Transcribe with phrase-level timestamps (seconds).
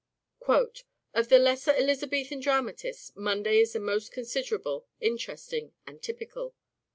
[1.13, 6.55] "Of the lesser Elizabethan dramatists Munday is the most considerable, interesting and typical."